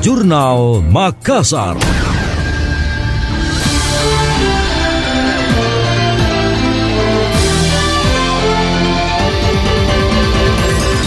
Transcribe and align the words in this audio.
Jurnal 0.00 0.80
Makassar. 0.88 1.76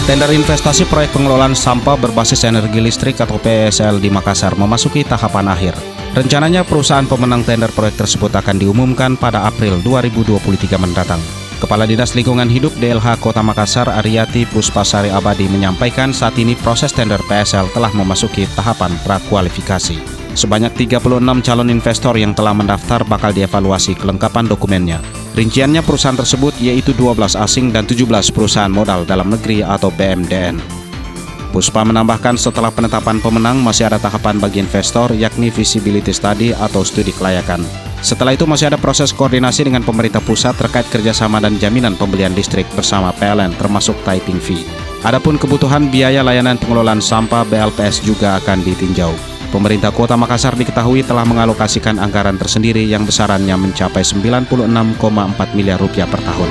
Tender 0.06 0.30
investasi 0.30 0.86
proyek 0.86 1.10
pengelolaan 1.10 1.58
sampah 1.58 1.98
berbasis 1.98 2.46
energi 2.46 2.78
listrik 2.78 3.18
atau 3.18 3.34
PSL 3.42 3.98
di 3.98 4.14
Makassar 4.14 4.54
memasuki 4.54 5.02
tahapan 5.02 5.50
akhir. 5.50 5.74
Rencananya 6.14 6.62
perusahaan 6.62 7.02
pemenang 7.02 7.42
tender 7.42 7.74
proyek 7.74 7.98
tersebut 7.98 8.30
akan 8.30 8.62
diumumkan 8.62 9.18
pada 9.18 9.42
April 9.50 9.82
2023 9.82 10.78
mendatang. 10.78 11.43
Kepala 11.64 11.88
Dinas 11.88 12.12
Lingkungan 12.12 12.52
Hidup 12.52 12.76
DLH 12.76 13.24
Kota 13.24 13.40
Makassar 13.40 13.88
Ariati 13.88 14.44
Puspasari 14.44 15.08
Abadi 15.08 15.48
menyampaikan 15.48 16.12
saat 16.12 16.36
ini 16.36 16.52
proses 16.60 16.92
tender 16.92 17.16
PSL 17.24 17.72
telah 17.72 17.88
memasuki 17.96 18.44
tahapan 18.52 18.92
prakualifikasi. 19.00 19.96
Sebanyak 20.36 20.76
36 20.76 21.00
calon 21.24 21.72
investor 21.72 22.20
yang 22.20 22.36
telah 22.36 22.52
mendaftar 22.52 23.00
bakal 23.08 23.32
dievaluasi 23.32 23.96
kelengkapan 23.96 24.44
dokumennya. 24.44 25.00
Rinciannya 25.32 25.80
perusahaan 25.80 26.20
tersebut 26.20 26.52
yaitu 26.60 26.92
12 26.92 27.32
asing 27.32 27.72
dan 27.72 27.88
17 27.88 28.12
perusahaan 28.28 28.68
modal 28.68 29.08
dalam 29.08 29.32
negeri 29.32 29.64
atau 29.64 29.88
BMDN. 29.88 30.60
Puspa 31.48 31.80
menambahkan 31.80 32.36
setelah 32.36 32.76
penetapan 32.76 33.24
pemenang 33.24 33.56
masih 33.64 33.88
ada 33.88 33.96
tahapan 33.96 34.36
bagi 34.36 34.60
investor 34.60 35.16
yakni 35.16 35.48
visibility 35.48 36.12
study 36.12 36.52
atau 36.52 36.84
studi 36.84 37.16
kelayakan. 37.16 37.64
Setelah 38.04 38.36
itu 38.36 38.44
masih 38.44 38.68
ada 38.68 38.76
proses 38.76 39.16
koordinasi 39.16 39.64
dengan 39.64 39.80
pemerintah 39.80 40.20
pusat 40.20 40.52
terkait 40.60 40.84
kerjasama 40.92 41.40
dan 41.40 41.56
jaminan 41.56 41.96
pembelian 41.96 42.36
listrik 42.36 42.68
bersama 42.76 43.16
PLN 43.16 43.56
termasuk 43.56 43.96
typing 44.04 44.36
fee. 44.36 44.60
Adapun 45.08 45.40
kebutuhan 45.40 45.88
biaya 45.88 46.20
layanan 46.20 46.60
pengelolaan 46.60 47.00
sampah 47.00 47.48
BLPS 47.48 48.04
juga 48.04 48.36
akan 48.44 48.60
ditinjau. 48.60 49.08
Pemerintah 49.48 49.88
Kota 49.88 50.20
Makassar 50.20 50.52
diketahui 50.52 51.00
telah 51.00 51.24
mengalokasikan 51.24 51.96
anggaran 51.96 52.36
tersendiri 52.36 52.84
yang 52.84 53.08
besarannya 53.08 53.56
mencapai 53.56 54.04
96,4 54.04 54.52
miliar 55.56 55.80
rupiah 55.80 56.04
per 56.04 56.20
tahun. 56.20 56.50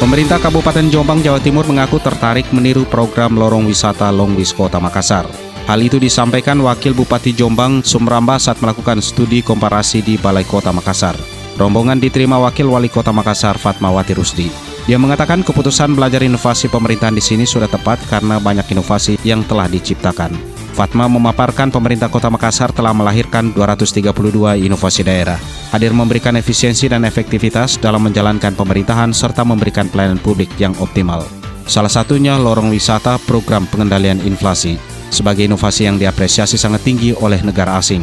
Pemerintah 0.00 0.40
Kabupaten 0.40 0.88
Jombang, 0.88 1.20
Jawa 1.20 1.44
Timur 1.44 1.68
mengaku 1.68 2.00
tertarik 2.00 2.48
meniru 2.56 2.88
program 2.88 3.36
lorong 3.36 3.68
wisata 3.68 4.08
Longwis 4.08 4.56
Kota 4.56 4.80
Makassar. 4.80 5.51
Hal 5.62 5.78
itu 5.78 6.02
disampaikan 6.02 6.58
Wakil 6.58 6.90
Bupati 6.90 7.30
Jombang 7.30 7.86
Sumramba 7.86 8.34
saat 8.34 8.58
melakukan 8.58 8.98
studi 8.98 9.46
komparasi 9.46 10.02
di 10.02 10.18
Balai 10.18 10.42
Kota 10.42 10.74
Makassar. 10.74 11.14
Rombongan 11.54 12.02
diterima 12.02 12.34
Wakil 12.42 12.66
Wali 12.66 12.90
Kota 12.90 13.14
Makassar 13.14 13.54
Fatmawati 13.62 14.18
Rusdi. 14.18 14.50
Dia 14.90 14.98
mengatakan 14.98 15.46
keputusan 15.46 15.94
belajar 15.94 16.26
inovasi 16.26 16.66
pemerintahan 16.66 17.14
di 17.14 17.22
sini 17.22 17.46
sudah 17.46 17.70
tepat 17.70 18.02
karena 18.10 18.42
banyak 18.42 18.66
inovasi 18.74 19.22
yang 19.22 19.46
telah 19.46 19.70
diciptakan. 19.70 20.34
Fatma 20.74 21.06
memaparkan 21.06 21.70
pemerintah 21.70 22.10
Kota 22.10 22.26
Makassar 22.26 22.74
telah 22.74 22.90
melahirkan 22.90 23.54
232 23.54 24.66
inovasi 24.66 25.06
daerah. 25.06 25.38
Hadir 25.70 25.94
memberikan 25.94 26.34
efisiensi 26.34 26.90
dan 26.90 27.06
efektivitas 27.06 27.78
dalam 27.78 28.02
menjalankan 28.10 28.58
pemerintahan 28.58 29.14
serta 29.14 29.46
memberikan 29.46 29.86
pelayanan 29.86 30.18
publik 30.18 30.50
yang 30.58 30.74
optimal. 30.82 31.22
Salah 31.70 31.92
satunya 31.92 32.34
lorong 32.34 32.74
wisata 32.74 33.22
program 33.22 33.70
pengendalian 33.70 34.18
inflasi 34.26 34.91
sebagai 35.12 35.44
inovasi 35.44 35.84
yang 35.84 36.00
diapresiasi 36.00 36.56
sangat 36.56 36.80
tinggi 36.82 37.12
oleh 37.12 37.44
negara 37.44 37.76
asing. 37.76 38.02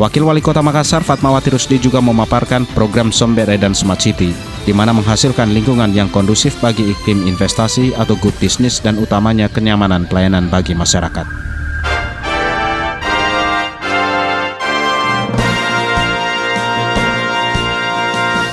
Wakil 0.00 0.24
Wali 0.24 0.40
Kota 0.40 0.64
Makassar 0.64 1.04
Fatmawati 1.04 1.52
Rusdi 1.52 1.76
juga 1.76 2.00
memaparkan 2.00 2.64
program 2.72 3.12
Sombere 3.12 3.60
dan 3.60 3.76
Smart 3.76 4.00
City 4.00 4.32
di 4.64 4.72
mana 4.72 4.94
menghasilkan 4.96 5.52
lingkungan 5.52 5.92
yang 5.92 6.08
kondusif 6.08 6.56
bagi 6.64 6.94
iklim 6.94 7.28
investasi 7.28 7.92
atau 7.98 8.16
good 8.16 8.34
business 8.40 8.80
dan 8.80 8.96
utamanya 8.96 9.50
kenyamanan 9.52 10.08
pelayanan 10.08 10.48
bagi 10.48 10.72
masyarakat. 10.72 11.26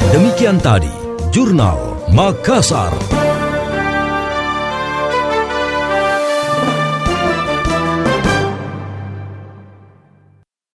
Demikian 0.10 0.58
tadi, 0.58 0.92
Jurnal 1.30 2.10
Makassar. 2.10 3.19